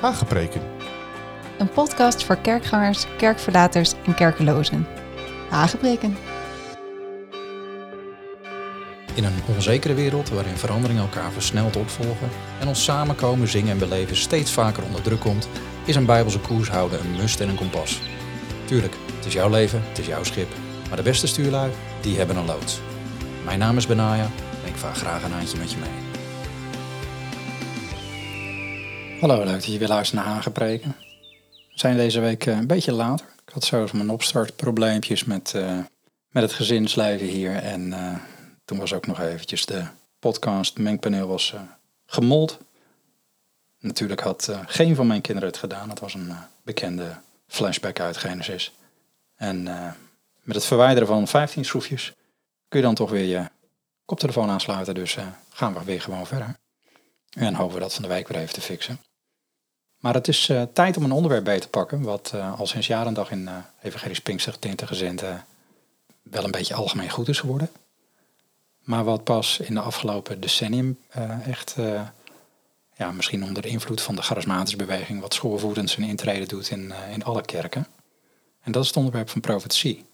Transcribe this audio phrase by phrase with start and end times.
[0.00, 0.60] Hagepreken.
[1.58, 4.86] Een podcast voor kerkgangers, kerkverlaters en kerkelozen.
[5.50, 6.16] Hagepreken.
[9.14, 12.28] In een onzekere wereld waarin veranderingen elkaar versneld opvolgen
[12.60, 15.48] en ons samenkomen, zingen en beleven steeds vaker onder druk komt,
[15.84, 18.00] is een bijbelse koers houden een must en een kompas.
[18.64, 20.48] Tuurlijk, het is jouw leven, het is jouw schip,
[20.88, 21.70] maar de beste stuurlui,
[22.00, 22.80] die hebben een loods.
[23.44, 24.30] Mijn naam is Benaya
[24.62, 26.05] en ik vaar graag een handje met je mee.
[29.20, 30.96] Hallo, leuk dat je weer luistert naar Hagepreken.
[31.50, 33.26] We zijn deze week eh, een beetje later.
[33.46, 35.78] Ik had zo mijn opstartprobleempjes met, eh,
[36.28, 37.56] met het gezinsleven hier.
[37.56, 38.14] En eh,
[38.64, 39.84] toen was ook nog eventjes de
[40.18, 41.54] podcast, mengpaneel was
[42.06, 42.58] gemold.
[43.78, 45.88] Natuurlijk had geen van mijn kinderen het gedaan.
[45.88, 48.72] Dat was een bekende flashback uit Genesis.
[49.36, 49.62] En
[50.42, 52.12] met het verwijderen van 15 schroefjes
[52.68, 53.48] kun je dan toch weer je
[54.04, 54.94] koptelefoon aansluiten.
[54.94, 55.16] Dus
[55.50, 56.56] gaan we weer gewoon verder.
[57.30, 58.98] En hopen we dat van de week weer even te fixen.
[59.98, 62.86] Maar het is uh, tijd om een onderwerp bij te pakken, wat uh, al sinds
[62.86, 64.56] jaren dag in uh, Evangelisch Pinkster
[66.22, 67.70] wel een beetje algemeen goed is geworden.
[68.78, 70.98] Maar wat pas in de afgelopen decennium
[71.46, 71.76] echt,
[72.96, 76.92] ja, misschien onder de invloed van de charismatische beweging, wat schoorvoetend zijn intrede doet in,
[77.12, 77.86] in alle kerken.
[78.62, 80.04] En dat is het onderwerp van profetie.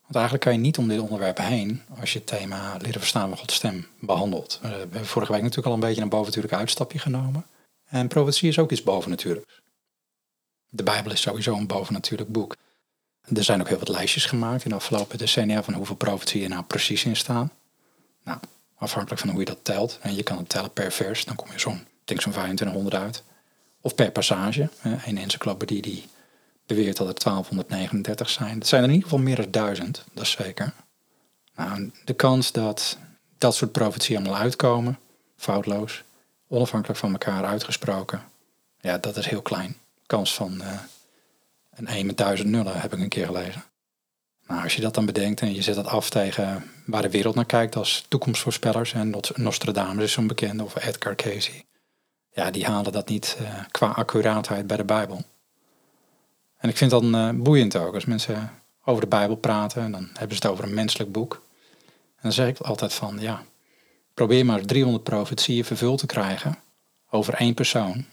[0.00, 3.28] Want eigenlijk kan je niet om dit onderwerp heen als je het thema leren verstaan
[3.28, 4.58] van Gods stem behandelt.
[4.62, 7.46] we hebben vorige week natuurlijk al een beetje een bovennatuurlijk uitstapje genomen.
[7.86, 9.60] En profetie is ook iets bovennatuurlijks.
[10.68, 12.56] De Bijbel is sowieso een bovennatuurlijk boek.
[13.34, 16.50] Er zijn ook heel wat lijstjes gemaakt in de afgelopen decennia van hoeveel profetieën er
[16.50, 17.52] nou precies in staan.
[18.22, 18.38] Nou,
[18.74, 19.98] afhankelijk van hoe je dat telt.
[20.00, 23.22] En je kan het tellen per vers, dan kom je zo'n, denk zo'n 2500 uit.
[23.80, 24.68] Of per passage.
[24.82, 26.04] Een encyclopedie die
[26.66, 28.58] beweert dat er 1239 zijn.
[28.58, 30.72] Het zijn er in ieder geval meer dan duizend, dat is zeker.
[31.56, 32.98] Nou, de kans dat
[33.38, 34.98] dat soort profetieën allemaal uitkomen,
[35.36, 36.04] foutloos,
[36.48, 38.22] onafhankelijk van elkaar uitgesproken.
[38.80, 39.76] Ja, dat is heel klein.
[40.06, 40.80] Kans van uh,
[41.74, 43.64] een 1 met duizend nullen heb ik een keer gelezen.
[44.46, 47.34] Nou, als je dat dan bedenkt en je zet dat af tegen waar de wereld
[47.34, 51.64] naar kijkt als toekomstvoorspellers, en Nostradamus is zo'n bekende, of Edgar Casey,
[52.32, 55.24] ja, die halen dat niet uh, qua accuraatheid bij de Bijbel.
[56.56, 58.50] En ik vind dat uh, boeiend ook, als mensen
[58.84, 61.34] over de Bijbel praten, en dan hebben ze het over een menselijk boek.
[62.14, 63.42] En dan zeg ik altijd van, ja,
[64.16, 66.58] Probeer maar 300 profetieën vervuld te krijgen
[67.10, 68.04] over één persoon,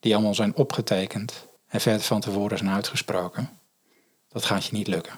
[0.00, 3.58] die allemaal zijn opgetekend en verder van tevoren zijn uitgesproken.
[4.28, 5.12] Dat gaat je niet lukken.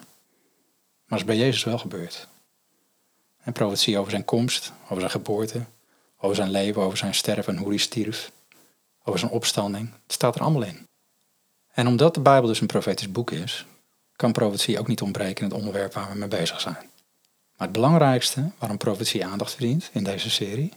[1.05, 2.27] Maar is bij Jezus wel gebeurd.
[3.43, 5.65] En profetie over zijn komst, over zijn geboorte,
[6.17, 8.31] over zijn leven, over zijn sterven en hoe hij stierf,
[9.03, 9.91] over zijn opstanding.
[10.03, 10.87] Het staat er allemaal in.
[11.73, 13.65] En omdat de Bijbel dus een profetisch boek is,
[14.15, 16.91] kan profetie ook niet ontbreken in het onderwerp waar we mee bezig zijn.
[17.63, 20.73] Maar het belangrijkste waarom profetie aandacht verdient in deze serie,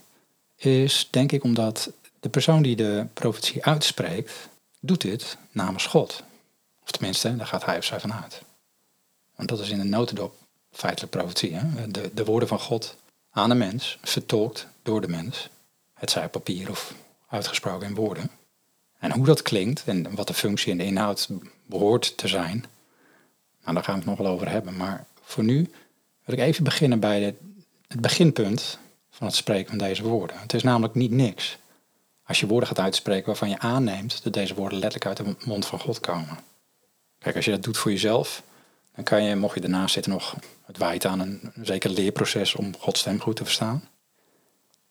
[0.55, 4.33] is denk ik omdat de persoon die de profetie uitspreekt,
[4.79, 6.23] doet dit namens God.
[6.83, 8.41] Of tenminste, daar gaat hij of zij vanuit.
[9.35, 10.35] Want dat is in de notendop
[10.71, 11.55] feitelijk profetie.
[11.55, 11.91] Hè?
[11.91, 12.95] De, de woorden van God
[13.31, 15.49] aan de mens, vertolkt door de mens.
[15.93, 16.93] Het zij op papier of
[17.29, 18.29] uitgesproken in woorden.
[18.99, 21.29] En hoe dat klinkt en wat de functie en de inhoud
[21.65, 22.65] behoort te zijn,
[23.61, 24.77] nou, daar gaan we het nog wel over hebben.
[24.77, 25.71] Maar voor nu
[26.27, 27.21] wil ik even beginnen bij
[27.87, 28.79] het beginpunt
[29.09, 30.39] van het spreken van deze woorden.
[30.39, 31.57] Het is namelijk niet niks
[32.27, 35.65] als je woorden gaat uitspreken waarvan je aanneemt dat deze woorden letterlijk uit de mond
[35.65, 36.39] van God komen.
[37.19, 38.43] Kijk, als je dat doet voor jezelf,
[38.95, 42.55] dan kan je, mocht je daarnaast zitten, nog het wijten aan een, een zeker leerproces
[42.55, 43.87] om Gods stem goed te verstaan.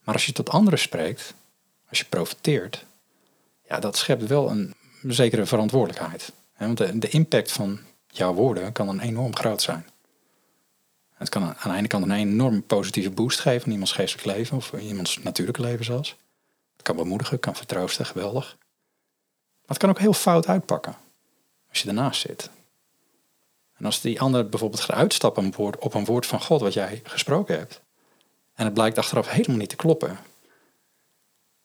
[0.04, 1.34] Maar als je tot anderen spreekt,
[1.88, 2.84] als je profiteert,
[3.68, 6.32] ja, dat schept wel een zekere verantwoordelijkheid.
[6.58, 9.86] Want de, de impact van jouw woorden kan dan enorm groot zijn.
[11.16, 14.56] Het kan aan de ene kant een enorm positieve boost geven in iemands geestelijk leven
[14.56, 16.16] of iemands natuurlijke leven zelfs.
[16.72, 18.56] Het kan bemoedigen, kan vertroosten, geweldig.
[18.58, 20.96] Maar het kan ook heel fout uitpakken
[21.68, 22.50] als je ernaast zit.
[23.76, 27.58] En als die ander bijvoorbeeld gaat uitstappen op een woord van God wat jij gesproken
[27.58, 27.80] hebt,
[28.54, 30.18] en het blijkt achteraf helemaal niet te kloppen,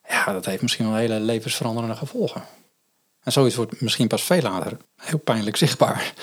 [0.08, 2.44] ja, dat heeft misschien wel hele levensveranderende gevolgen.
[3.24, 6.14] En zoiets wordt misschien pas veel later heel pijnlijk zichtbaar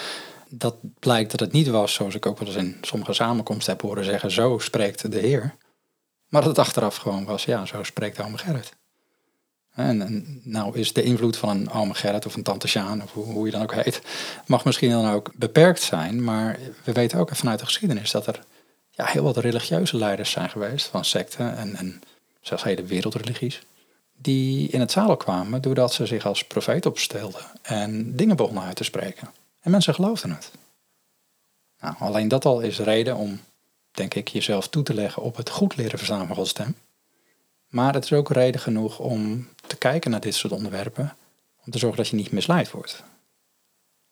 [0.49, 3.83] dat blijkt dat het niet was, zoals ik ook wel eens in sommige samenkomsten heb
[3.83, 5.55] horen zeggen, zo spreekt de Heer.
[6.29, 8.77] Maar dat het achteraf gewoon was, ja, zo spreekt ome Gerrit.
[9.75, 13.25] En, nou is de invloed van een ome Gerrit of een tante Sjaan, of hoe,
[13.25, 14.03] hoe, je dan ook heet,
[14.47, 16.25] mag misschien dan ook beperkt zijn.
[16.25, 18.45] Maar we weten ook vanuit de geschiedenis dat er
[18.91, 22.00] ja, heel wat religieuze leiders zijn geweest van secten en, en
[22.41, 23.62] zelfs hele wereldreligies.
[24.17, 28.77] Die in het zadel kwamen doordat ze zich als profeet opstelden en dingen begonnen uit
[28.77, 29.29] te spreken.
[29.69, 30.50] En mensen geloofden het.
[31.81, 33.41] Nou, alleen dat al is reden om,
[33.91, 36.76] denk ik, jezelf toe te leggen op het goed leren verstaan van stem.
[37.69, 41.17] Maar het is ook reden genoeg om te kijken naar dit soort onderwerpen
[41.65, 43.03] Om te zorgen dat je niet misleid wordt.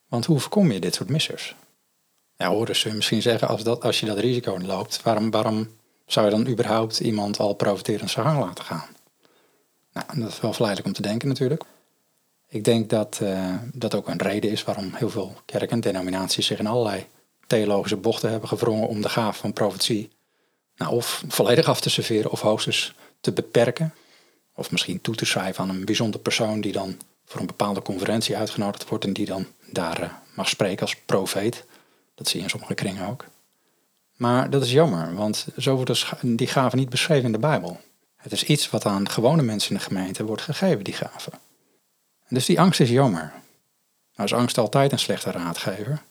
[0.08, 1.56] Want hoe voorkom je dit soort missers?
[2.37, 5.69] Ja, horen ze misschien zeggen, als, dat, als je dat risico loopt, waarom, waarom
[6.06, 8.88] zou je dan überhaupt iemand al profiterend zijn gang laten gaan?
[9.93, 11.64] Nou, dat is wel verleidelijk om te denken natuurlijk.
[12.49, 16.47] Ik denk dat uh, dat ook een reden is waarom heel veel kerken en denominaties
[16.47, 17.07] zich in allerlei
[17.47, 20.11] theologische bochten hebben gevrongen om de gave van profetie
[20.77, 23.95] nou, of volledig af te serveren of hoogstens te beperken.
[24.55, 28.37] Of misschien toe te schrijven aan een bijzonder persoon die dan voor een bepaalde conferentie
[28.37, 31.65] uitgenodigd wordt en die dan daar uh, mag spreken als profeet.
[32.15, 33.25] Dat zie je in sommige kringen ook.
[34.17, 37.81] Maar dat is jammer, want zo wordt dus die gave niet beschreven in de Bijbel.
[38.17, 41.31] Het is iets wat aan gewone mensen in de gemeente wordt gegeven, die gave.
[42.28, 43.32] Dus die angst is jammer.
[44.14, 46.02] Nou is angst altijd een slechte raadgever.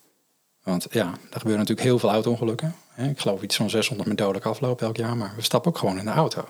[0.64, 2.76] Want ja, er gebeuren natuurlijk heel veel auto-ongelukken.
[2.96, 5.98] Ik geloof iets van 600 met dodelijk afloop elk jaar, maar we stappen ook gewoon
[5.98, 6.48] in de auto.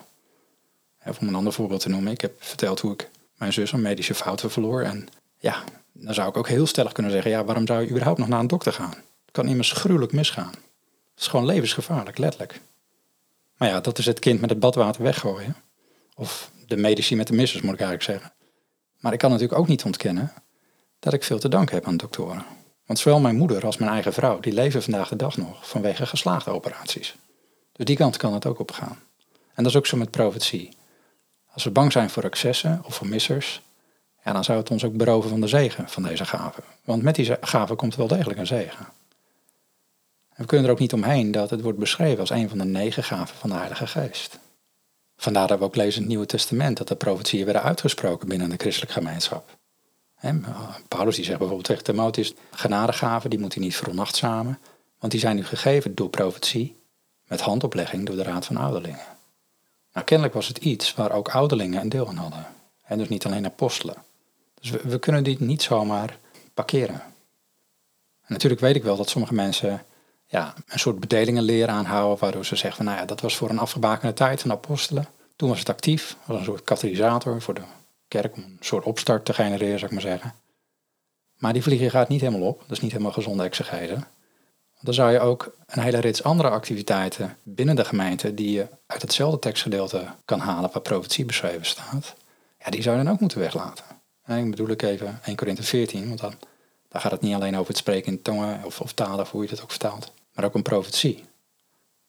[1.21, 4.13] om een ander voorbeeld te noemen, ik heb verteld hoe ik mijn zus een medische
[4.13, 4.81] fouten verloor.
[4.81, 5.07] En
[5.37, 8.27] ja, dan zou ik ook heel stellig kunnen zeggen, ja, waarom zou je überhaupt nog
[8.27, 8.93] naar een dokter gaan?
[9.25, 10.53] Het kan immers gruwelijk misgaan.
[11.13, 12.61] Het is gewoon levensgevaarlijk, letterlijk.
[13.57, 15.55] Maar ja, dat is het kind met het badwater weggooien.
[16.15, 18.34] Of de medici met de missers, moet ik eigenlijk zeggen.
[18.99, 20.33] Maar ik kan natuurlijk ook niet ontkennen
[20.99, 22.45] dat ik veel te danken heb aan doktoren.
[22.85, 26.05] Want zowel mijn moeder als mijn eigen vrouw, die leven vandaag de dag nog vanwege
[26.05, 27.15] geslaagde operaties.
[27.71, 28.99] Dus die kant kan het ook op gaan.
[29.53, 30.77] En dat is ook zo met profetie.
[31.51, 33.61] Als we bang zijn voor excessen of voor missers,
[34.23, 36.61] dan zou het ons ook beroven van de zegen van deze gave.
[36.83, 38.85] Want met die gave komt wel degelijk een zegen.
[40.29, 42.65] En we kunnen er ook niet omheen dat het wordt beschreven als een van de
[42.65, 44.39] negen gaven van de Heilige Geest.
[45.17, 48.49] Vandaar dat we ook lezen in het Nieuwe Testament dat de profetieën werden uitgesproken binnen
[48.49, 49.57] de christelijke gemeenschap.
[50.87, 54.59] Paulus die zegt bijvoorbeeld tegen Timotheus, genadegaven die moet hij niet veronachtzamen,
[54.99, 56.75] want die zijn nu gegeven door profetie,
[57.27, 59.05] met handoplegging door de raad van ouderlingen.
[59.93, 62.45] Nou, kennelijk was het iets waar ook ouderlingen een deel aan hadden.
[62.83, 63.95] En dus niet alleen apostelen.
[64.61, 66.17] Dus we, we kunnen dit niet zomaar
[66.53, 67.01] parkeren.
[68.21, 69.85] En natuurlijk weet ik wel dat sommige mensen
[70.27, 73.59] ja, een soort bedelingenleer aanhouden, waardoor ze zeggen van nou ja, dat was voor een
[73.59, 75.07] afgebakende tijd van apostelen.
[75.35, 77.61] Toen was het actief, was een soort katalysator voor de
[78.07, 80.33] kerk om een soort opstart te genereren, zou ik maar zeggen.
[81.37, 83.97] Maar die vliegen gaat niet helemaal op, dat is niet helemaal gezonde exegese.
[84.81, 89.01] Dan zou je ook een hele rits andere activiteiten binnen de gemeente die je uit
[89.01, 92.15] hetzelfde tekstgedeelte kan halen waar profetie beschreven staat,
[92.59, 93.85] ja, die zou je dan ook moeten weglaten.
[94.23, 96.33] En ik bedoel ik even 1 Korinthe 14, want dan,
[96.95, 99.43] dan gaat het niet alleen over het spreken in tongen of, of talen, of hoe
[99.43, 101.23] je dat ook vertaalt, maar ook een profetie.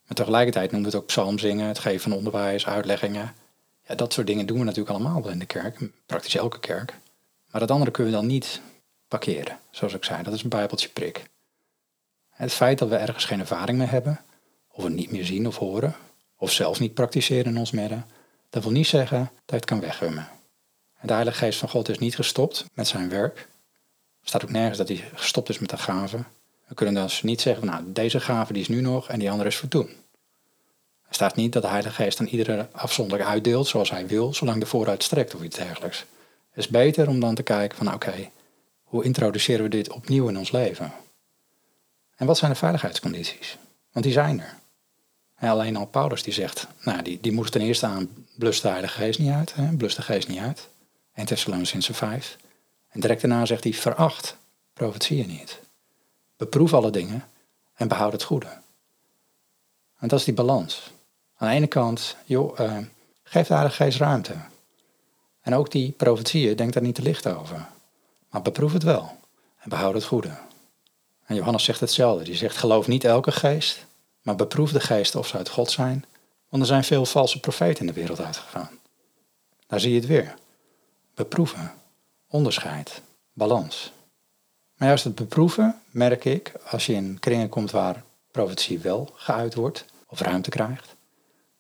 [0.04, 3.34] Maar tegelijkertijd noemt het ook psalmzingen, het geven van onderwijs, uitleggingen.
[3.86, 6.94] Ja, dat soort dingen doen we natuurlijk allemaal wel in de kerk, praktisch elke kerk.
[7.50, 8.60] Maar dat andere kunnen we dan niet
[9.08, 10.22] parkeren, zoals ik zei.
[10.22, 11.24] Dat is een bijbeltje prik.
[12.30, 14.20] Het feit dat we ergens geen ervaring mee hebben,
[14.68, 15.96] of het niet meer zien of horen,
[16.36, 18.06] of zelfs niet praktiseren in ons midden,
[18.50, 20.28] dat wil niet zeggen dat het kan weggummen.
[21.00, 23.48] De Heilige Geest van God is niet gestopt met zijn werk.
[24.28, 26.26] Staat ook nergens dat hij gestopt is met de gaven.
[26.66, 29.48] We kunnen dus niet zeggen, nou, deze gave die is nu nog en die andere
[29.48, 29.88] is voor toen.
[31.08, 34.60] Er staat niet dat de Heilige Geest aan iedere afzonderlijk uitdeelt zoals hij wil, zolang
[34.60, 35.98] de vooruit strekt of iets dergelijks.
[36.50, 38.30] Het is beter om dan te kijken van oké,
[38.82, 40.92] hoe introduceren we dit opnieuw in ons leven?
[42.16, 43.56] En wat zijn de veiligheidscondities?
[43.92, 44.58] Want die zijn er.
[45.36, 48.68] En alleen al Paulus die zegt, nou die, die moest ten eerste aan, blus de
[48.68, 50.68] Heilige Geest niet uit, hè, blus de Geest niet uit.
[51.14, 52.36] 1 Thessalonicense 5.
[52.96, 54.36] En direct daarna zegt hij, veracht
[54.72, 55.60] profetieën niet.
[56.36, 57.24] Beproef alle dingen
[57.74, 58.46] en behoud het goede.
[59.98, 60.90] En dat is die balans.
[61.36, 62.78] Aan de ene kant, joh, uh,
[63.22, 64.34] geef de Heilige Geest ruimte.
[65.40, 67.66] En ook die profetieën, denk daar niet te licht over.
[68.30, 69.16] Maar beproef het wel
[69.58, 70.38] en behoud het goede.
[71.26, 72.24] En Johannes zegt hetzelfde.
[72.24, 73.86] Die zegt, geloof niet elke geest,
[74.22, 76.04] maar beproef de geesten of ze uit God zijn.
[76.48, 78.70] Want er zijn veel valse profeten in de wereld uitgegaan.
[79.66, 80.34] Daar zie je het weer.
[81.14, 81.74] Beproeven,
[82.36, 83.02] onderscheid,
[83.32, 83.92] balans.
[84.76, 89.54] Maar juist het beproeven merk ik als je in kringen komt waar profetie wel geuit
[89.54, 90.94] wordt of ruimte krijgt.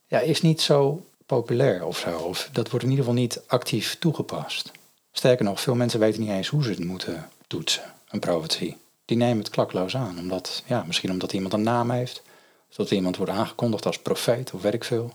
[0.06, 2.18] Ja, is niet zo populair of zo.
[2.18, 4.72] Of dat wordt in ieder geval niet actief toegepast.
[5.12, 8.76] Sterker nog, veel mensen weten niet eens hoe ze het moeten toetsen, een profetie.
[9.04, 12.22] Die nemen het klakloos aan, omdat, ja, misschien omdat iemand een naam heeft,
[12.68, 15.06] of dat iemand wordt aangekondigd als profeet of werk veel.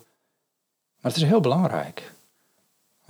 [1.01, 2.11] Maar het is heel belangrijk.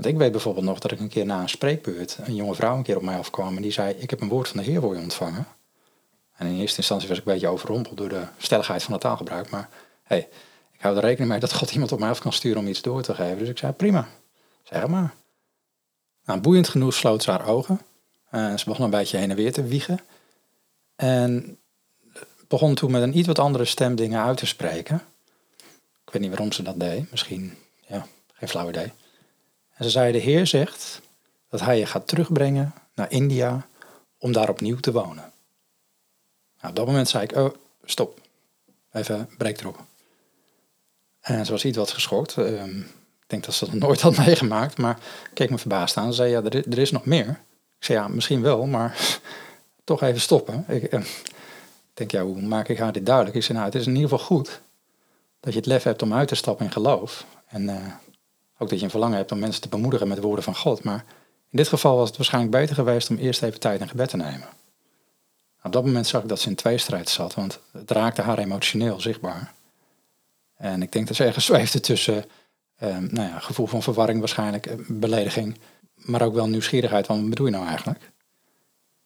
[0.02, 2.78] Want ik weet bijvoorbeeld nog dat ik een keer na een spreekbeurt een jonge vrouw
[2.78, 4.82] een keer op mij afkwam en die zei: Ik heb een woord van de Heer
[4.82, 5.48] voor je ontvangen.
[6.36, 9.50] En in eerste instantie was ik een beetje overrompeld door de stelligheid van het taalgebruik.
[9.50, 9.70] Maar
[10.04, 10.30] hey,
[10.72, 12.82] ik hou er rekening mee dat God iemand op mij af kan sturen om iets
[12.82, 13.38] door te geven.
[13.38, 14.08] Dus ik zei: Prima,
[14.64, 15.14] zeg maar.
[16.26, 17.82] Nou, boeiend genoeg sloot ze haar ogen.
[18.32, 20.00] Uh, ze begon een beetje heen en weer te wiegen.
[20.96, 21.58] En
[22.48, 25.02] begon toen met een iets wat andere stem dingen uit te spreken.
[26.06, 27.12] Ik weet niet waarom ze dat deed.
[27.12, 28.92] Misschien, ja, geen flauw idee.
[29.82, 31.02] En ze zei, de Heer zegt,
[31.50, 33.68] dat hij je gaat terugbrengen naar India
[34.18, 35.32] om daar opnieuw te wonen.
[36.60, 38.20] Nou, op dat moment zei ik, oh, stop.
[38.92, 39.80] Even breek erop.
[41.22, 42.38] En ze was iets wat geschokt.
[42.38, 45.00] Ehm, ik denk dat ze dat nooit had meegemaakt, maar
[45.34, 46.08] keek me verbaasd aan.
[46.08, 47.30] Ze zei, ja, er, is nog meer.
[47.78, 49.20] Ik zei, ja, misschien wel, maar
[49.84, 50.66] toch even stoppen.
[50.68, 51.02] Ik eh,
[51.94, 53.36] denk, ja, hoe maak ik haar dit duidelijk?
[53.36, 54.62] Ik zei, nou, het is in ieder geval goed
[55.40, 57.26] dat je het lef hebt om uit te stappen in geloof.
[57.48, 57.86] En uh,
[58.62, 60.84] ook dat je een verlangen hebt om mensen te bemoedigen met de woorden van God.
[60.84, 61.06] Maar
[61.50, 64.18] in dit geval was het waarschijnlijk beter geweest om eerst even tijd in gebed te
[64.18, 64.48] nemen.
[65.64, 69.02] Op dat moment zag ik dat ze in tweestrijd zat, want het raakte haar emotioneel
[69.02, 69.54] zichtbaar.
[70.56, 72.26] En ik denk dat ze ergens zweefde tussen
[72.84, 75.58] um, nou ja, gevoel van verwarring waarschijnlijk, eh, belediging,
[75.96, 78.12] maar ook wel nieuwsgierigheid van wat bedoel je nou eigenlijk?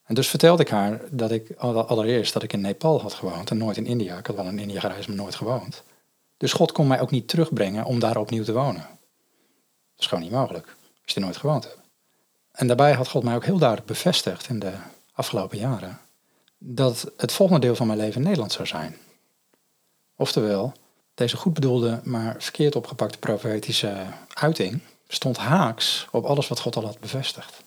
[0.03, 3.57] En dus vertelde ik haar dat ik allereerst dat ik in Nepal had gewoond en
[3.57, 4.17] nooit in India.
[4.17, 5.83] Ik had wel in India gereisd, maar nooit gewoond.
[6.38, 8.88] Dus God kon mij ook niet terugbrengen om daar opnieuw te wonen.
[9.96, 11.80] Dat is gewoon niet mogelijk, als je er nooit gewoond hebt.
[12.52, 14.74] En daarbij had God mij ook heel duidelijk bevestigd in de
[15.14, 16.00] afgelopen jaren
[16.58, 18.98] dat het volgende deel van mijn leven Nederland zou zijn.
[20.16, 20.74] Oftewel,
[21.14, 26.86] deze goed bedoelde, maar verkeerd opgepakte profetische uiting stond haaks op alles wat God al
[26.86, 27.64] had bevestigd.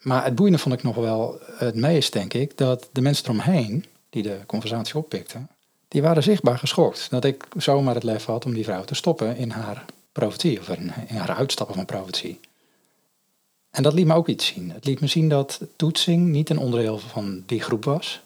[0.00, 3.84] Maar het boeiende vond ik nog wel het meest, denk ik, dat de mensen eromheen,
[4.10, 5.48] die de conversatie oppikten,
[5.88, 7.10] die waren zichtbaar geschokt.
[7.10, 9.84] Dat ik zomaar het lef had om die vrouw te stoppen in haar
[10.18, 10.66] profetie, of
[11.08, 12.40] haar uitstappen van profetie.
[13.70, 14.70] En dat liet me ook iets zien.
[14.70, 18.20] Het liet me zien dat toetsing niet een onderdeel van die groep was.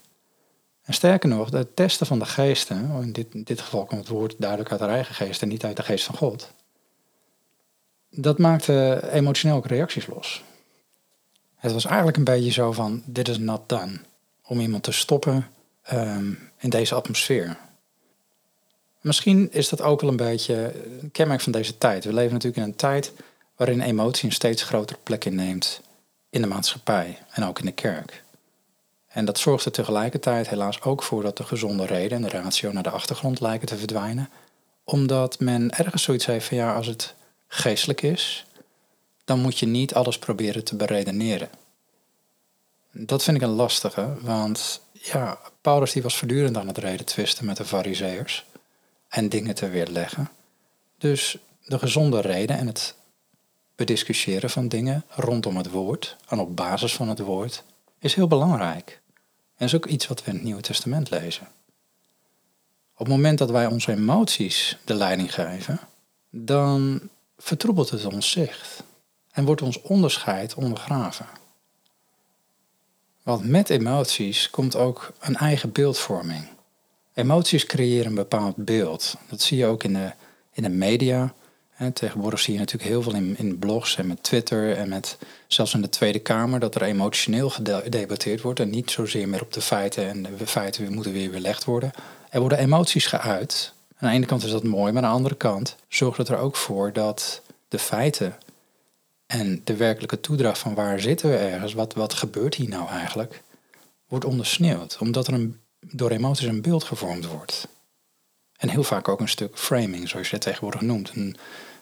[0.82, 4.34] En sterker nog, het testen van de geesten, in dit, dit geval komt het woord
[4.38, 6.50] duidelijk uit haar eigen geest en niet uit de geest van God.
[8.10, 10.42] Dat maakte emotioneel ook reacties los.
[11.56, 14.00] Het was eigenlijk een beetje zo van, dit is not done.
[14.44, 15.46] Om iemand te stoppen
[15.92, 17.56] um, in deze atmosfeer.
[19.00, 22.04] Misschien is dat ook wel een beetje een kenmerk van deze tijd.
[22.04, 23.12] We leven natuurlijk in een tijd
[23.56, 25.80] waarin emotie een steeds grotere plek inneemt
[26.30, 28.22] in de maatschappij en ook in de kerk.
[29.08, 32.72] En dat zorgt er tegelijkertijd helaas ook voor dat de gezonde reden en de ratio
[32.72, 34.30] naar de achtergrond lijken te verdwijnen,
[34.84, 37.14] omdat men ergens zoiets heeft van ja, als het
[37.46, 38.46] geestelijk is,
[39.24, 41.48] dan moet je niet alles proberen te beredeneren.
[42.92, 47.44] Dat vind ik een lastige, want ja, Paulus die was voortdurend aan het reden twisten
[47.44, 48.44] met de fariseërs
[49.10, 50.30] en dingen te weerleggen.
[50.98, 52.94] Dus de gezonde reden en het
[53.76, 57.64] bediscussiëren van dingen rondom het woord en op basis van het woord
[57.98, 59.00] is heel belangrijk.
[59.56, 61.48] En is ook iets wat we in het Nieuwe Testament lezen.
[62.92, 65.80] Op het moment dat wij onze emoties de leiding geven,
[66.30, 68.82] dan vertroebelt het ons zicht
[69.30, 71.26] en wordt ons onderscheid ondergraven.
[73.22, 76.48] Want met emoties komt ook een eigen beeldvorming.
[77.14, 79.16] Emoties creëren een bepaald beeld.
[79.28, 80.12] Dat zie je ook in de,
[80.52, 81.34] in de media.
[81.76, 85.18] En tegenwoordig zie je natuurlijk heel veel in, in blogs en met Twitter en met
[85.46, 89.52] zelfs in de Tweede Kamer dat er emotioneel gedebatteerd wordt en niet zozeer meer op
[89.52, 91.90] de feiten en de feiten moeten weer weerlegd worden.
[92.30, 93.72] Er worden emoties geuit.
[93.96, 96.38] Aan de ene kant is dat mooi, maar aan de andere kant zorgt het er
[96.38, 98.36] ook voor dat de feiten
[99.26, 103.42] en de werkelijke toedracht van waar zitten we ergens, wat, wat gebeurt hier nou eigenlijk,
[104.08, 104.98] wordt ondersneeuwd.
[105.00, 107.68] Omdat er een, door emoties een beeld gevormd wordt.
[108.56, 111.10] En heel vaak ook een stuk framing, zoals je het tegenwoordig noemt.
[111.14, 111.36] Een,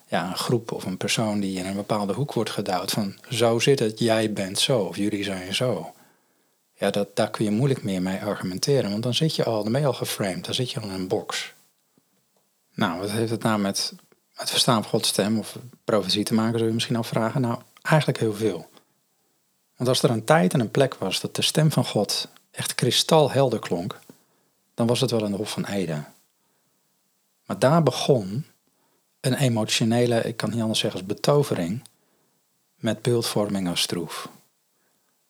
[0.07, 3.59] ja, een groep of een persoon die in een bepaalde hoek wordt gedouwd van zo
[3.59, 5.93] zit het, jij bent zo of jullie zijn zo.
[6.75, 9.85] Ja, dat, daar kun je moeilijk meer mee argumenteren, want dan zit je al, dan
[9.85, 11.53] al geframed, dan zit je al in een box.
[12.75, 13.93] Nou, wat heeft het nou met
[14.35, 17.41] het verstaan van Gods stem of profetie te maken, zou je misschien afvragen?
[17.41, 18.69] Nou, eigenlijk heel veel.
[19.77, 22.29] Want als er een tijd en een plek was dat de stem van God
[22.59, 23.99] echt kristalhelder klonk,
[24.75, 26.07] dan was het wel de Hof van Eden.
[27.47, 28.47] Maar daar begon
[29.21, 31.83] een emotionele, ik kan niet anders zeggen als betovering,
[32.77, 34.29] met beeldvorming als stroef.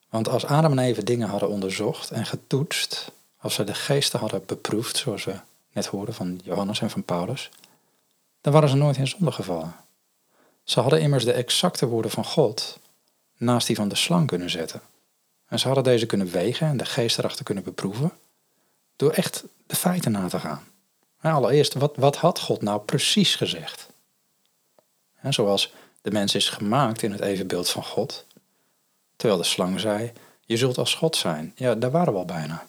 [0.09, 4.43] Want als Adam en Eve dingen hadden onderzocht en getoetst, als ze de geesten hadden
[4.45, 5.39] beproefd, zoals we
[5.71, 7.49] net hoorden van Johannes en van Paulus,
[8.41, 9.75] dan waren ze nooit in zonde gevallen.
[10.63, 12.79] Ze hadden immers de exacte woorden van God
[13.37, 14.81] naast die van de slang kunnen zetten.
[15.49, 18.11] En ze hadden deze kunnen wegen en de geest erachter kunnen beproeven,
[18.95, 20.63] door echt de feiten na te gaan.
[21.21, 23.87] Allereerst, wat, wat had God nou precies gezegd?
[25.29, 28.25] Zoals de mens is gemaakt in het evenbeeld van God,
[29.15, 30.11] terwijl de slang zei,
[30.45, 31.53] je zult als God zijn.
[31.55, 32.67] Ja, daar waren we al bijna.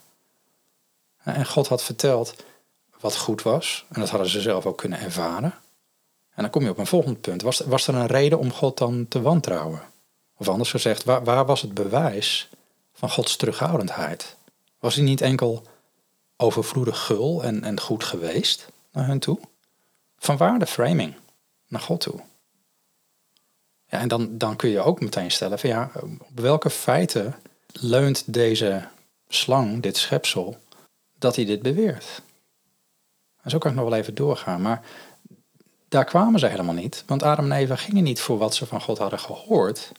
[1.22, 2.34] En God had verteld
[3.00, 5.54] wat goed was, en dat hadden ze zelf ook kunnen ervaren.
[6.34, 7.42] En dan kom je op een volgend punt.
[7.42, 9.82] Was, was er een reden om God dan te wantrouwen?
[10.36, 12.48] Of anders gezegd, waar, waar was het bewijs
[13.00, 14.36] van Gods terughoudendheid?
[14.78, 15.66] Was hij niet enkel
[16.36, 19.38] overvloedig gul en, en goed geweest naar hen toe?
[20.16, 21.14] Van waar de framing
[21.68, 22.20] naar God toe?
[23.86, 27.34] Ja, en dan, dan kun je ook meteen stellen van ja, op welke feiten
[27.72, 28.88] leunt deze
[29.28, 30.58] slang, dit schepsel,
[31.18, 32.22] dat hij dit beweert?
[33.42, 34.62] En zo kan ik nog wel even doorgaan.
[34.62, 34.84] Maar
[35.88, 37.04] daar kwamen ze helemaal niet.
[37.06, 39.92] Want Adam en Eva gingen niet voor wat ze van God hadden gehoord.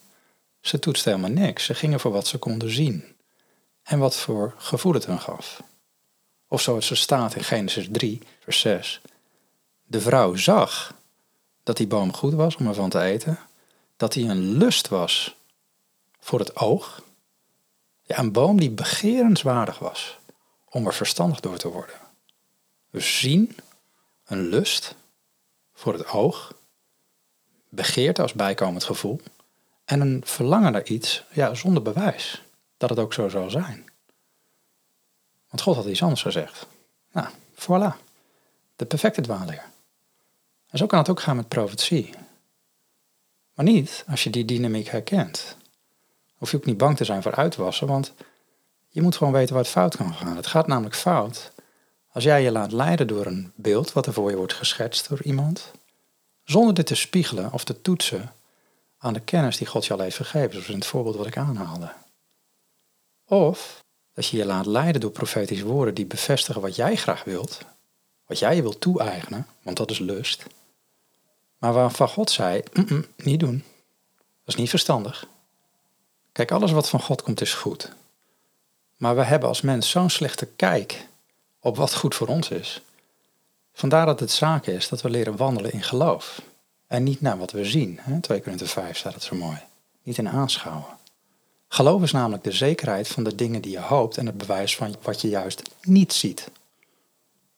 [0.62, 1.64] Ze toetsten helemaal niks.
[1.64, 3.16] Ze gingen voor wat ze konden zien.
[3.82, 5.62] En wat voor gevoel het hun gaf.
[6.48, 9.00] Of zoals er staat in Genesis 3, vers 6.
[9.82, 10.94] De vrouw zag
[11.62, 13.38] dat die boom goed was om ervan te eten.
[13.96, 15.34] Dat hij een lust was
[16.18, 17.02] voor het oog.
[18.02, 20.18] Ja, een boom die begerenswaardig was
[20.68, 21.96] om er verstandig door te worden.
[22.90, 23.56] Dus zien,
[24.24, 24.94] een lust
[25.74, 26.54] voor het oog,
[27.68, 29.20] begeerte als bijkomend gevoel
[29.92, 32.42] en een verlangen naar iets ja, zonder bewijs
[32.76, 33.84] dat het ook zo zal zijn.
[35.48, 36.66] Want God had iets anders gezegd.
[37.12, 37.96] Nou, voilà.
[38.76, 39.64] De perfecte dwaalleer.
[40.68, 42.14] En zo kan het ook gaan met profetie.
[43.54, 45.56] Maar niet als je die dynamiek herkent.
[46.34, 48.12] Hoef je ook niet bang te zijn voor uitwassen, want
[48.88, 50.36] je moet gewoon weten waar het fout kan gaan.
[50.36, 51.52] Het gaat namelijk fout
[52.12, 55.22] als jij je laat leiden door een beeld wat er voor je wordt geschetst door
[55.22, 55.70] iemand,
[56.44, 58.32] zonder dit te spiegelen of te toetsen
[59.02, 61.36] aan de kennis die God je al heeft gegeven, zoals in het voorbeeld wat ik
[61.36, 61.92] aanhaalde.
[63.26, 67.58] Of dat je je laat leiden door profetische woorden die bevestigen wat jij graag wilt,
[68.26, 70.46] wat jij je wilt toe-eigenen, want dat is lust.
[71.58, 72.62] Maar waarvan God zei,
[73.16, 73.64] niet doen.
[74.16, 75.26] Dat is niet verstandig.
[76.32, 77.92] Kijk, alles wat van God komt is goed.
[78.96, 81.06] Maar we hebben als mens zo'n slechte kijk
[81.60, 82.82] op wat goed voor ons is.
[83.72, 86.42] Vandaar dat het zaak is dat we leren wandelen in geloof.
[86.92, 87.98] En niet naar wat we zien.
[88.00, 88.20] Hè?
[88.20, 89.58] 2 Korinther 5 staat het zo mooi.
[90.02, 90.86] Niet in aanschouwen.
[91.68, 94.94] Geloof is namelijk de zekerheid van de dingen die je hoopt en het bewijs van
[95.02, 96.50] wat je juist niet ziet.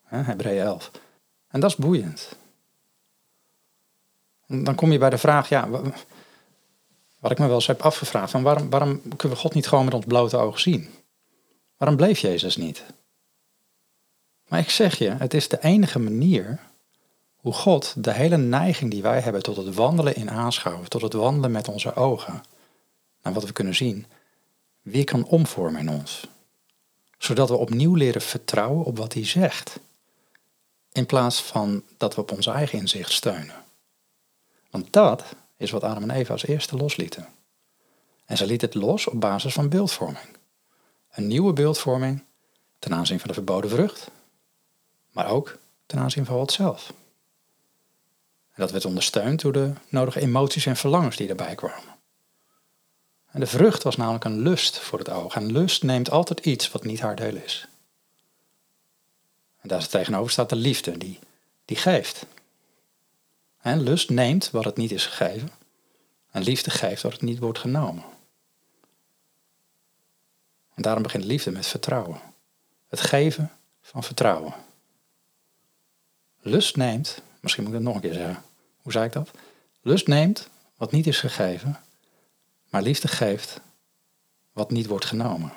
[0.05, 0.91] Hebreeën 11.
[1.49, 2.37] En dat is boeiend.
[4.47, 5.69] Dan kom je bij de vraag, ja,
[7.19, 9.85] wat ik me wel eens heb afgevraagd, van waarom, waarom kunnen we God niet gewoon
[9.85, 10.95] met ons blote oog zien?
[11.77, 12.83] Waarom bleef Jezus niet?
[14.49, 16.61] Maar ik zeg je, het is de enige manier
[17.45, 21.13] hoe God de hele neiging die wij hebben tot het wandelen in aanschouwen, tot het
[21.13, 22.43] wandelen met onze ogen,
[23.23, 24.07] naar wat we kunnen zien,
[24.83, 26.27] weer kan omvormen in ons.
[27.19, 29.81] Zodat we opnieuw leren vertrouwen op wat hij zegt,
[30.93, 33.65] in plaats van dat we op ons eigen inzicht steunen.
[34.71, 35.25] Want dat
[35.57, 37.29] is wat Adam en Eva als eerste loslieten.
[38.25, 40.37] En ze lieten het los op basis van beeldvorming.
[41.11, 42.25] Een nieuwe beeldvorming
[42.79, 44.11] ten aanzien van de verboden vrucht,
[45.11, 46.93] maar ook ten aanzien van God zelf.
[48.55, 51.95] En dat werd ondersteund door de nodige emoties en verlangens die erbij kwamen.
[53.31, 55.35] En de vrucht was namelijk een lust voor het oog.
[55.35, 57.69] En lust neemt altijd iets wat niet haar deel is.
[59.61, 61.19] En daar tegenover staat de liefde, die,
[61.65, 62.27] die geeft.
[63.61, 65.51] En lust neemt wat het niet is gegeven.
[66.31, 68.05] En liefde geeft wat het niet wordt genomen.
[70.75, 72.21] En daarom begint liefde met vertrouwen.
[72.89, 74.55] Het geven van vertrouwen.
[76.41, 78.43] Lust neemt, misschien moet ik dat nog een keer zeggen.
[78.83, 79.31] Hoe zei ik dat?
[79.83, 81.81] Lust neemt wat niet is gegeven,
[82.71, 83.61] maar liefde geeft
[84.53, 85.53] wat niet wordt genomen.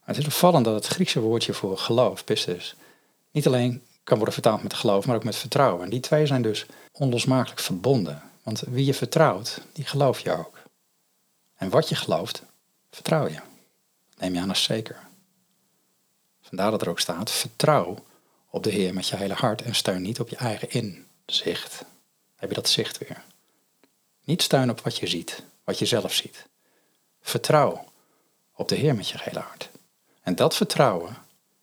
[0.00, 2.74] Het is opvallend dat het Griekse woordje voor geloof, pistis,
[3.30, 5.84] niet alleen kan worden vertaald met geloof, maar ook met vertrouwen.
[5.84, 8.22] En die twee zijn dus onlosmakelijk verbonden.
[8.42, 10.58] Want wie je vertrouwt, die geloof je ook.
[11.54, 12.42] En wat je gelooft,
[12.90, 13.40] vertrouw je.
[14.18, 14.96] neem je aan als zeker.
[16.40, 17.96] Vandaar dat er ook staat, vertrouw
[18.58, 21.84] op de Heer met je hele hart en steun niet op je eigen inzicht.
[22.36, 23.22] Heb je dat zicht weer.
[24.24, 26.46] Niet steun op wat je ziet, wat je zelf ziet.
[27.20, 27.84] Vertrouw
[28.54, 29.70] op de Heer met je hele hart.
[30.22, 31.16] En dat vertrouwen,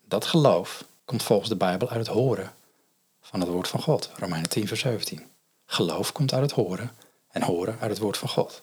[0.04, 2.54] dat geloof, komt volgens de Bijbel uit het horen
[3.20, 4.10] van het woord van God.
[4.16, 5.30] Romeinen 10, vers 17.
[5.66, 6.90] Geloof komt uit het horen
[7.30, 8.62] en horen uit het woord van God.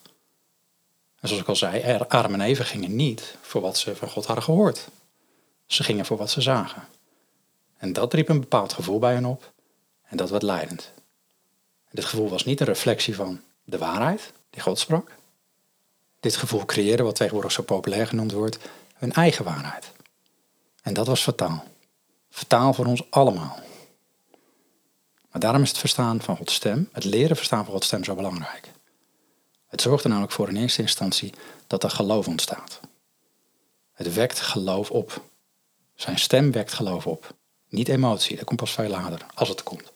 [1.19, 4.25] En zoals ik al zei, Adam en Eva gingen niet voor wat ze van God
[4.25, 4.87] hadden gehoord.
[5.65, 6.87] Ze gingen voor wat ze zagen.
[7.83, 9.53] En dat riep een bepaald gevoel bij hen op
[10.03, 10.91] en dat werd leidend.
[11.85, 15.11] En dit gevoel was niet een reflectie van de waarheid die God sprak.
[16.19, 18.57] Dit gevoel creëerde wat tegenwoordig zo populair genoemd wordt,
[18.93, 19.91] hun eigen waarheid.
[20.81, 21.63] En dat was fataal.
[22.29, 23.59] Fataal voor ons allemaal.
[25.31, 28.15] Maar daarom is het verstaan van Gods stem, het leren verstaan van Gods stem zo
[28.15, 28.71] belangrijk.
[29.65, 31.33] Het zorgt er namelijk voor in eerste instantie
[31.67, 32.79] dat er geloof ontstaat.
[33.93, 35.21] Het wekt geloof op.
[35.95, 37.41] Zijn stem wekt geloof op.
[37.73, 39.91] Niet emotie, dat komt pas veel later, als het komt.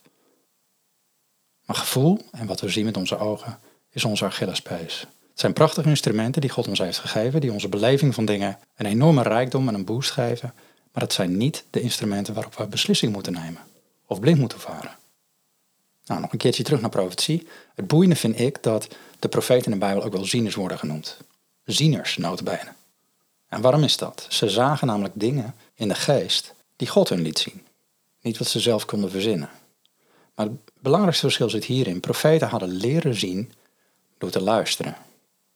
[1.66, 3.60] Maar gevoel en wat we zien met onze ogen
[3.90, 5.00] is onze Achillespees.
[5.00, 8.86] Het zijn prachtige instrumenten die God ons heeft gegeven, die onze beleving van dingen een
[8.86, 10.54] enorme rijkdom en een boost geven,
[10.92, 13.62] maar het zijn niet de instrumenten waarop we beslissing moeten nemen
[14.06, 14.96] of blind moeten varen.
[16.06, 17.48] Nou, nog een keertje terug naar profetie.
[17.76, 18.88] Het boeiende vind ik dat
[19.20, 21.18] de profeten in de Bijbel ook wel zieners worden genoemd.
[21.66, 22.74] Zieners, notabene.
[23.48, 24.26] En waarom is dat?
[24.30, 27.66] Ze zagen namelijk dingen in de geest die God hun liet zien.
[28.21, 29.49] Niet wat ze zelf konden verzinnen.
[30.36, 31.99] Maar het belangrijkste verschil zit hierin.
[31.99, 33.51] Profeten hadden leren zien
[34.17, 34.93] door te luisteren.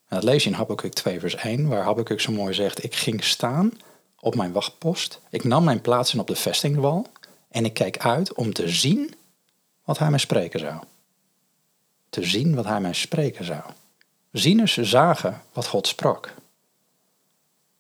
[0.08, 2.84] En dat lees je in Habakkuk 2 vers 1, waar Habakkuk zo mooi zegt...
[2.84, 3.72] Ik ging staan
[4.20, 7.08] op mijn wachtpost, ik nam mijn plaats in op de vestingwal...
[7.50, 9.14] en ik keek uit om te zien
[9.84, 10.84] wat hij mij spreken zou.
[12.10, 13.62] Te zien wat hij mij spreken zou.
[14.32, 16.34] Zieners zagen wat God sprak.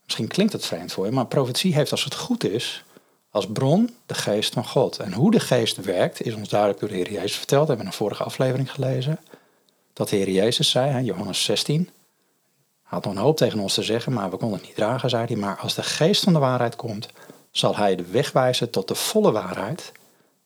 [0.04, 2.84] Misschien klinkt het vreemd voor je, maar profetie heeft als het goed is
[3.32, 4.98] als bron de geest van God.
[4.98, 7.62] En hoe de geest werkt is ons duidelijk door de Heer Jezus verteld.
[7.62, 9.20] We hebben een vorige aflevering gelezen.
[9.94, 11.82] Dat de Heer Jezus zei, Johannes 16.
[11.82, 11.90] Hij
[12.84, 15.26] had nog een hoop tegen ons te zeggen, maar we konden het niet dragen, zei
[15.26, 15.36] hij.
[15.36, 17.08] Maar als de geest van de waarheid komt,
[17.52, 19.92] zal hij de weg wijzen tot de volle waarheid.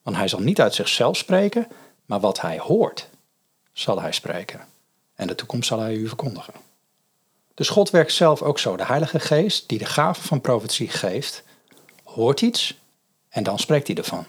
[0.02, 1.66] Want hij zal niet uit zichzelf spreken,
[2.04, 3.08] maar wat hij hoort,
[3.72, 4.66] zal hij spreken.
[5.14, 6.54] En de toekomst zal hij u verkondigen.
[7.54, 8.76] Dus God werkt zelf ook zo.
[8.76, 11.42] De Heilige Geest, die de gave van profetie geeft,
[12.16, 12.78] hoort iets
[13.28, 14.26] en dan spreekt hij ervan.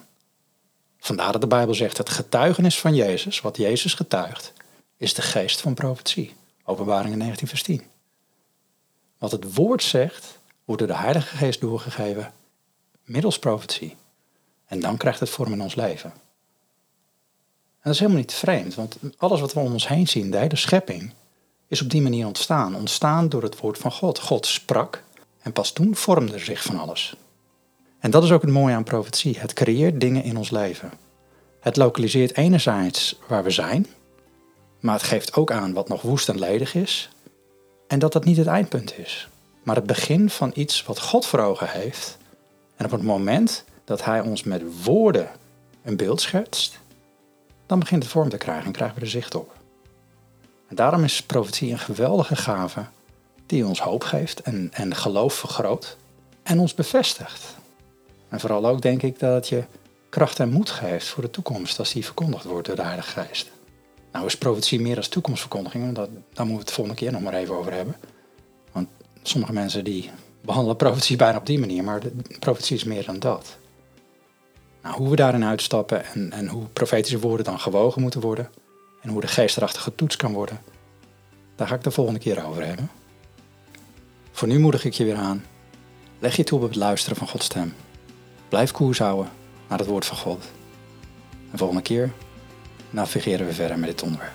[1.00, 4.54] Vandaar dat de Bijbel zegt: het getuigenis van Jezus, wat Jezus getuigt,
[4.98, 6.36] is de geest van profetie.
[6.64, 7.84] Openbaringen 19, vers 10.
[9.18, 12.34] Wat het woord zegt, wordt door de Heilige Geest doorgegeven
[13.04, 13.96] middels profetie.
[14.66, 16.12] En dan krijgt het vorm in ons leven.
[16.12, 20.38] En dat is helemaal niet vreemd, want alles wat we om ons heen zien, de
[20.38, 21.14] hele schepping,
[21.68, 22.76] is op die manier ontstaan.
[22.76, 24.20] Ontstaan door het woord van God.
[24.20, 25.04] God sprak
[25.40, 27.16] en pas toen vormde zich van alles.
[28.00, 29.40] En dat is ook het mooie aan profetie.
[29.40, 30.92] Het creëert dingen in ons leven.
[31.60, 33.88] Het lokaliseert enerzijds waar we zijn,
[34.80, 37.10] maar het geeft ook aan wat nog woest en ledig is.
[37.88, 39.28] En dat dat niet het eindpunt is,
[39.64, 42.18] maar het begin van iets wat God voor ogen heeft.
[42.76, 45.30] En op het moment dat Hij ons met woorden
[45.84, 46.80] een beeld schetst,
[47.66, 49.56] dan begint het vorm te krijgen en krijgen we er zicht op.
[50.68, 52.86] En daarom is profetie een geweldige gave
[53.46, 55.98] die ons hoop geeft en, en geloof vergroot
[56.44, 57.57] en ons bevestigt.
[58.30, 59.64] En vooral ook denk ik dat het je
[60.10, 63.52] kracht en moed geeft voor de toekomst als die verkondigd wordt door de Heilige Geest.
[64.12, 67.34] Nou is profetie meer als toekomstverkondiging, dat, daar moeten we het volgende keer nog maar
[67.34, 67.96] even over hebben.
[68.72, 68.88] Want
[69.22, 70.10] sommige mensen die
[70.42, 73.58] behandelen profetie bijna op die manier, maar de profetie is meer dan dat.
[74.82, 78.50] Nou, hoe we daarin uitstappen en, en hoe profetische woorden dan gewogen moeten worden
[79.02, 80.62] en hoe de geest erachter getoetst kan worden,
[81.56, 82.90] daar ga ik de volgende keer over hebben.
[84.32, 85.46] Voor nu moedig ik je weer aan.
[86.20, 87.74] Leg je toe op het luisteren van Gods stem.
[88.50, 89.32] Blijf koers houden
[89.68, 90.46] naar het woord van God.
[91.52, 92.12] En volgende keer
[92.90, 94.34] navigeren we verder met dit onderwerp.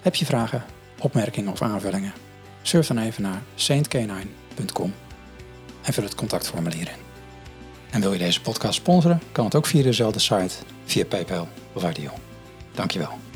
[0.00, 0.64] Heb je vragen,
[0.98, 2.12] opmerkingen of aanvullingen?
[2.62, 4.94] Surf dan even naar saintk9.com
[5.82, 7.08] en vul het contactformulier in.
[7.90, 11.90] En wil je deze podcast sponsoren, kan het ook via dezelfde site, via PayPal of
[11.90, 12.18] Ideal.
[12.74, 13.29] Dankjewel.